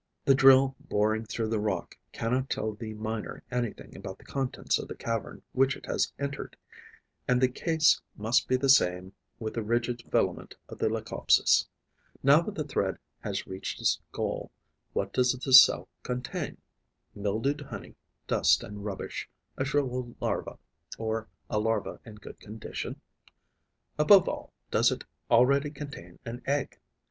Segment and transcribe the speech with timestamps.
[0.25, 4.87] The drill boring through the rock cannot tell the miner anything about the contents of
[4.87, 6.57] the cavern which it has entered;
[7.27, 11.67] and the case must be the same with the rigid filament of the Leucopses.
[12.23, 14.49] Now that the thread has reached its goal,
[14.93, 16.57] what does the cell contain?
[17.13, 17.93] Mildewed honey,
[18.25, 20.57] dust and rubbish, a shrivelled larva,
[20.97, 22.99] or a larva in good condition?
[23.99, 26.79] Above all, does it already contain an egg?